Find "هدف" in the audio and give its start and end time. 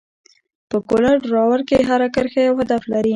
2.61-2.81